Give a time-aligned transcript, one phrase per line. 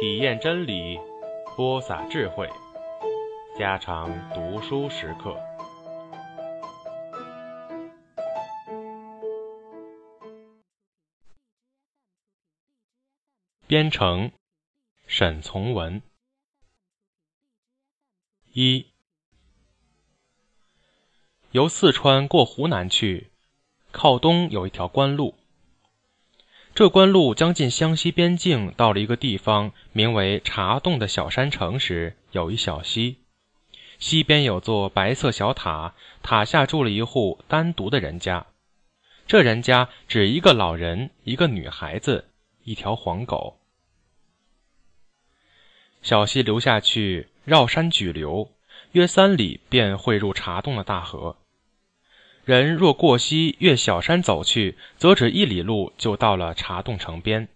[0.00, 0.98] 体验真理，
[1.54, 2.48] 播撒智慧，
[3.58, 5.38] 加长读书时刻。
[13.66, 14.32] 编程，
[15.06, 16.00] 沈从文。
[18.54, 18.86] 一，
[21.50, 23.30] 由四川过湖南去，
[23.92, 25.34] 靠东有一条官路。
[26.80, 33.18] 这关路将近湘西边境，到了一个地方，名为茶洞的小山城时，有一小溪，
[33.98, 38.46] 溪边有座白色小塔，塔下住了一户单独的人家。
[39.26, 42.30] 这人家只一个老人，一个女孩子，
[42.64, 43.58] 一条黄狗。
[46.00, 48.52] 小溪流下去，绕山举流，
[48.92, 51.36] 约三里便汇入茶洞的大河。
[52.44, 57.48] 人若过溪越小山走去，则只一里路就到了茶洞城边。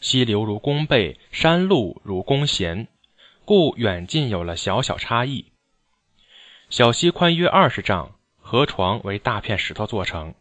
[0.00, 2.88] 溪流如弓背，山路如弓弦，
[3.44, 5.46] 故远近有了小小差异。
[6.70, 10.34] 小溪宽约二十丈，河床为大片石头做成。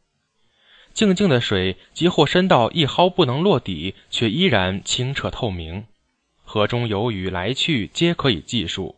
[0.93, 5.85] 静静的水，即或深到一毫不能落底，却依然清澈透明。
[6.43, 8.95] 河中游鱼来去，皆可以计数。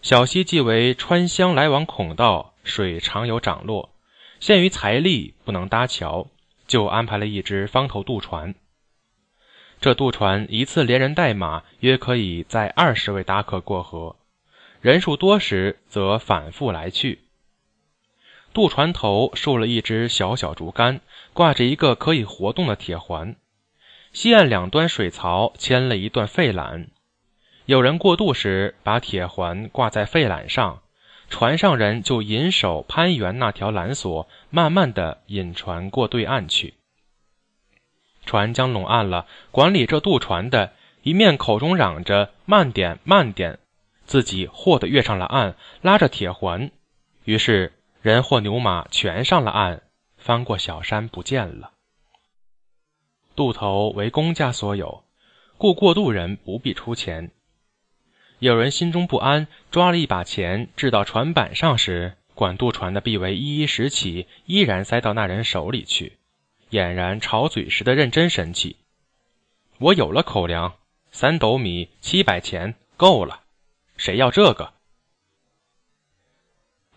[0.00, 2.51] 小溪即为川湘来往孔道。
[2.64, 3.94] 水常有涨落，
[4.40, 6.28] 限于财力不能搭桥，
[6.66, 8.54] 就安排了一只方头渡船。
[9.80, 14.14] 这渡船一次连人带马，约可以载二十位搭客过河，
[14.80, 17.22] 人数多时则反复来去。
[18.52, 21.00] 渡船头竖了一只小小竹竿，
[21.32, 23.34] 挂着一个可以活动的铁环，
[24.12, 26.88] 西岸两端水槽牵了一段废缆，
[27.64, 30.81] 有人过渡时把铁环挂在废缆上。
[31.32, 36.74] 船上人就引手攀援那条缆索，慢慢的引船过对岸去。
[38.26, 43.60] 船将拢岸了，管理这渡船的一面口中嚷着“慢点，慢点”，
[44.04, 46.70] 自己霍的跃上了岸，拉着铁环。
[47.24, 47.72] 于是
[48.02, 49.84] 人或牛马全上了岸，
[50.18, 51.72] 翻过小山不见了。
[53.34, 55.02] 渡头为公家所有，
[55.56, 57.30] 故过渡人不必出钱。
[58.42, 66.18] 有人心中不安，抓了一把钱掷到船板上时，管渡船的臂围一一拾起，依然塞到那人手里去，
[66.72, 68.78] 俨然吵嘴时的认真神气。
[69.78, 70.74] 我有了口粮，
[71.12, 73.42] 三斗米，七百钱，够了。
[73.96, 74.72] 谁要这个？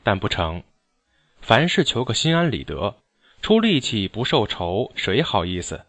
[0.02, 0.64] 但不成，
[1.42, 2.98] 凡事求个心安理得，
[3.44, 5.86] 出力气不受酬，谁好意思？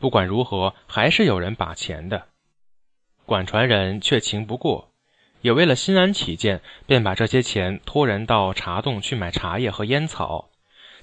[0.00, 2.26] 不管如何，还是有人把钱的。
[3.28, 4.88] 管船人却情不过，
[5.42, 10.48] 也为了心安起见，便把这些钱托人到茶洞去买茶叶和烟草，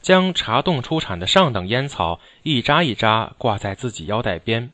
[0.01, 4.71] 将茶洞出产的上等烟草一扎一扎挂在自己腰带边。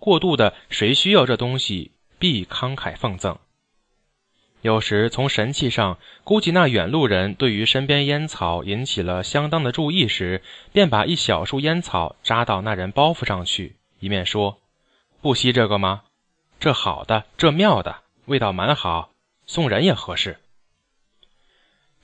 [0.00, 3.38] 过度的，谁需要这东西，必慷慨奉赠。
[4.62, 10.42] 有时从神气上估计，那远路人对于身边烟草引起了相当的注意时，
[10.72, 14.58] 便把一小束烟草扎到那人包袱上去，一面说
[15.22, 16.02] ：“不惜这个吗？”
[16.62, 19.10] 这好的，这妙的，味道蛮好，
[19.46, 20.38] 送人也合适。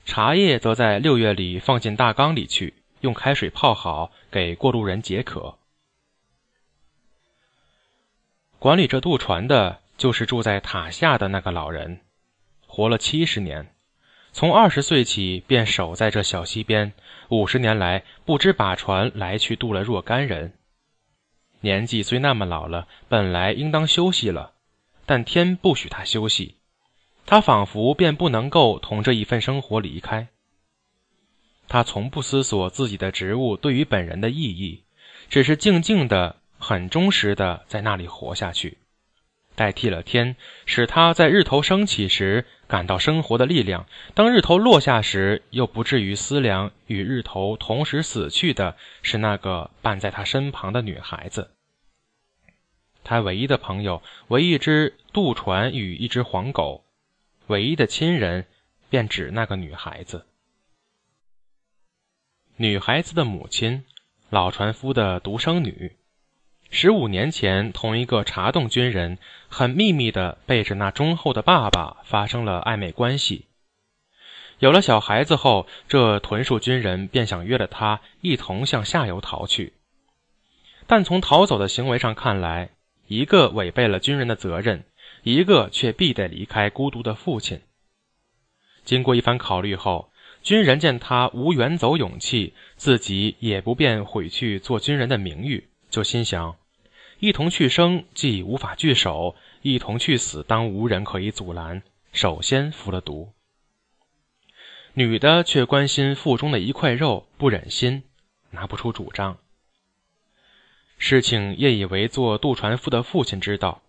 [0.03, 5.57] 茶叶则在六月里放进大缸里去，用开水泡好，给过路人解渴。
[8.57, 12.01] 管理这渡船的，就是住在塔下的那个老人，
[12.67, 13.73] 活了七十年，
[14.33, 16.91] 从二十岁起便守在这小溪边，
[17.29, 20.58] 五十年来不知把船来去渡了若干人。
[21.61, 24.53] 年纪虽那么老了，本来应当休息了，
[25.05, 26.55] 但天不许他休息，
[27.25, 30.27] 他仿佛便不能够同这一份生活离开。
[31.67, 34.83] 他从不思索自己的职务对于本人的意义，
[35.29, 38.77] 只是静静的、很忠实的在那里活下去，
[39.55, 51.49] 代替了天，使他在日头升起时感到生活的力量；当日头落下时，又不至于思量与日头同时死去的是那个伴在他身旁的女孩子。
[53.03, 56.85] 他唯一的朋友为一只渡船与一只黄狗，
[57.47, 58.45] 唯一的亲人
[58.87, 60.27] 便指那个女孩子。
[62.55, 63.83] 女孩子的母亲，
[64.29, 65.97] 老船夫的独生女，
[66.71, 69.17] 十五年前同一个茶洞军人
[69.47, 73.47] 很秘密的背着那忠厚的爸爸发生了暧昧关系。
[74.59, 79.73] 有了小孩子后，这屯戍军人便想约了他一同向下游逃去，
[80.85, 82.69] 但从逃走的行为上看来。
[83.07, 84.83] 一个违背了军人的责任，
[85.23, 87.61] 一个却必得离开孤独的父亲。
[88.85, 90.11] 经过一番考虑后，
[90.43, 96.55] 军人见他无远走勇气，自己也不便毁去做军人的名誉，就心想：
[97.19, 101.83] 一同去生，既无法聚首；一同去死，当无人可以阻拦。
[102.13, 103.33] 首先服了毒。
[104.93, 108.03] 女的却关心腹中的一块肉，不忍心，
[108.51, 109.37] 拿不出主张。
[110.97, 113.81] 事情也以为做渡船夫的父亲知道，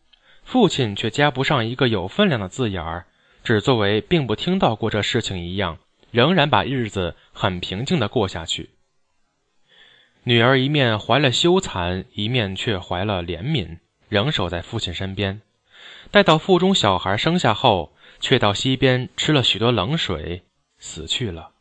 [0.42, 3.06] 父亲却加不上一个有分量的字眼儿，
[3.44, 5.78] 只作为并不听到过这事情一样，
[6.10, 8.70] 仍然把日子很平静的过下去。
[10.24, 13.78] 女儿一面怀了羞惭，一面却怀了怜悯，
[14.08, 15.40] 仍守在父亲身边。
[16.10, 20.42] 待到腹中小孩生下后，却到溪边吃了许多冷水，
[20.78, 21.52] 死去了。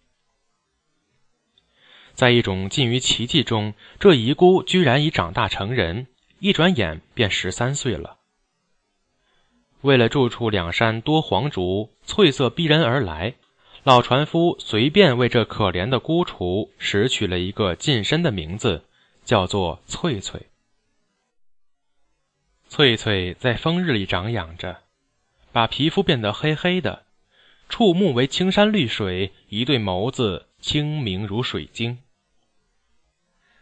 [2.13, 6.07] 在一种近于奇迹中，这遗孤居然已长大成人，
[6.39, 8.17] 一转眼便十三岁了。
[9.81, 13.35] 为了住处两山多黄竹，翠色逼人而来。
[13.83, 18.83] 老船夫随便为这可怜的孤雏拾取了一个近身的名字，
[19.23, 20.47] 叫做翠翠。
[22.67, 24.81] 翠翠在风日里长养着，
[25.53, 27.05] 把皮肤变得黑黑的，
[27.69, 31.99] 触目为青山绿水，一对眸子清明如水晶。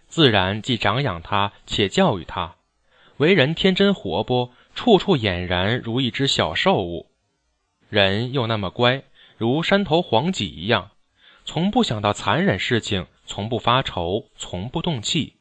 [0.07, 2.55] 自然既长养他，且教育他，
[3.17, 7.05] 为人天真活泼，处处俨然如一只小兽物，
[7.89, 9.03] 人又那么乖。
[9.37, 10.91] 如山头黄麂一样，
[11.45, 15.35] 从不想到残忍事情，从不发愁，从不动气。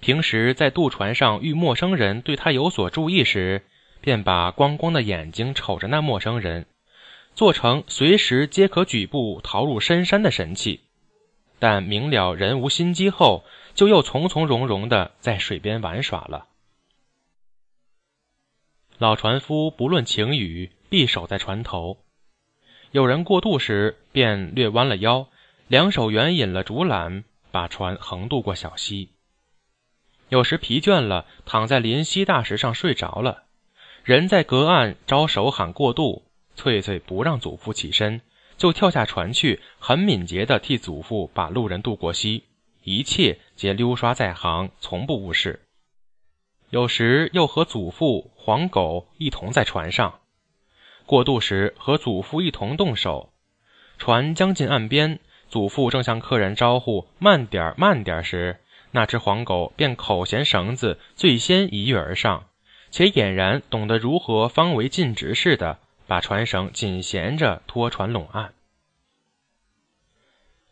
[0.00, 3.64] 平时在渡船上遇陌生人对他有所注意时，
[4.00, 6.66] 便把光光的眼睛瞅着那陌生人，
[7.34, 10.80] 做成随时皆可举步逃入深山的神器。
[11.60, 13.44] 但明了人无心机后，
[13.74, 16.48] 就又从从容容的在水边玩耍了。
[18.98, 21.98] 老船夫不论晴雨，必守在船头。
[22.92, 25.26] 有人过渡时，便略弯了腰，
[25.66, 29.08] 两手援引了竹篮，把船横渡过小溪。
[30.28, 33.44] 有时疲倦了，躺在临溪大石上睡着了。
[34.04, 36.24] 人在隔岸招手喊过渡，
[36.54, 38.20] 翠翠不让祖父起身，
[38.58, 42.44] 就跳下船去，很敏捷地替祖父把路人渡过溪，
[42.82, 45.62] 一切皆溜刷在行，从不误事。
[46.68, 50.18] 有时又和祖父、黄狗一同在船上。
[51.06, 53.32] 过渡时，和祖父一同动手。
[53.98, 58.58] 船将近岸边，祖父正向客人招呼“慢点儿，慢点儿”时，
[58.90, 62.46] 那只黄狗便口衔绳子，最先一跃而上，
[62.90, 68.52] 且俨然懂得如何方为尽职似的，把船绳紧衔着拖船拢岸。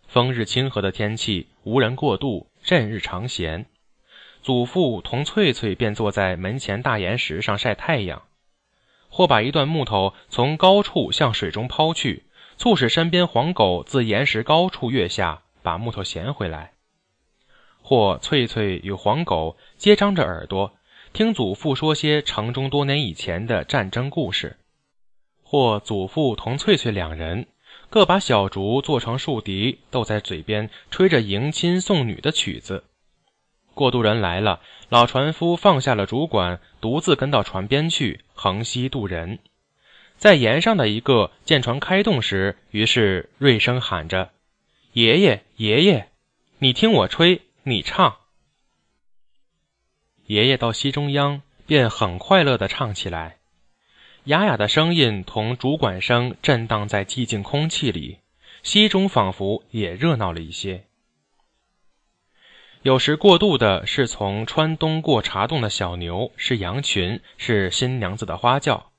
[0.09, 3.67] 风日清和的天气，无人过渡，阵日长闲，
[4.43, 8.23] 祖父同翠翠便坐在门前大岩石上晒太阳。
[9.11, 12.25] 或把一段木头从高处向水中抛去，
[12.57, 16.71] 促使身边黄狗自岩石高处跃下，把木头衔回来；
[17.83, 20.73] 或翠翠与黄狗皆张着耳朵，
[21.13, 24.57] 听祖父说些城中多年以前的战争故事；
[25.43, 27.49] 或祖父同翠翠两人
[27.89, 32.85] 各把小竹做成竖笛，逗在嘴边吹着迎亲送女的曲子。
[33.75, 39.39] 过渡人来了，老船夫放下了竹管，独自跟到船边去横溪渡人。
[40.17, 44.33] 在沿上的一个见船开动时，于是锐声喊着
[44.93, 46.11] ：“爷爷，爷爷，
[46.59, 48.17] 你听我吹，你唱。”
[50.27, 53.39] 爷爷到溪中央，便很快乐地唱起来，
[54.25, 58.19] 哑哑的声音同竹管声震荡在寂静空气里，
[58.63, 60.85] 溪中仿佛也热闹了一些。
[62.83, 68.91] 有时过渡的是从川东过茶洞的小牛，是羊群，是新娘子的花轿。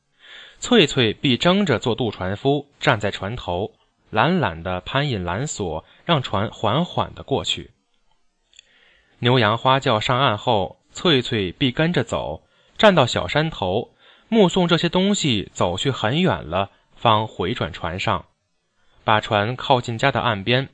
[0.59, 3.71] 翠翠必争着做渡船夫，站在船头，
[4.11, 7.71] 懒懒地攀引缆索，让船缓缓地过去。
[9.17, 12.43] 牛羊花轿上岸后，翠翠必跟着走，
[12.77, 13.95] 站到小山头，
[14.27, 18.25] 目送这些东西走去很远了，方回转船上，
[19.03, 20.69] 把船靠近家的岸边。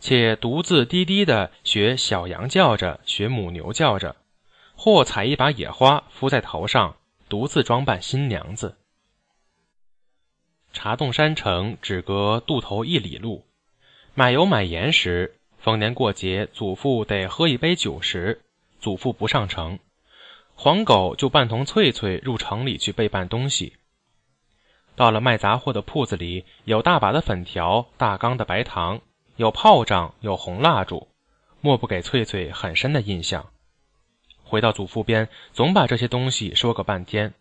[0.00, 4.16] 且独自低低的学小羊叫着，学母牛叫着，
[4.76, 6.96] 或采一把野花敷在头上，
[7.28, 8.76] 独自装扮新娘子。
[10.72, 13.44] 茶洞山城只隔渡头一里路，
[14.14, 18.42] 买油买盐时，逢年过节，祖父得喝一杯酒时，
[18.78, 19.80] 祖父不上城，
[20.54, 23.74] 黄狗就伴同翠翠入城里去备办东西。
[24.94, 29.00] 到了卖杂货的铺子里，有大把的粉条，大缸的白糖。
[29.38, 31.06] 有炮仗，有红蜡烛，
[31.60, 33.50] 莫不给翠翠很深的印象。
[34.42, 37.34] 回到祖父边，总把这些东西说个半天。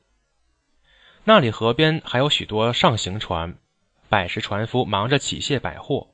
[1.24, 3.58] 那里河边还有许多上行船，
[4.10, 6.10] 百十船夫忙着起卸百货。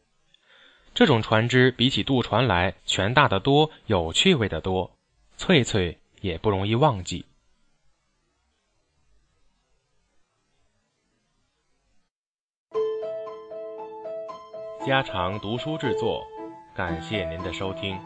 [0.93, 4.95] 这种船只比起渡船来，全大得多，有趣味的多。
[5.35, 7.25] 翠翠也不容易忘记。
[14.85, 16.27] 家常读书制作，
[16.73, 17.97] 感谢您的收听。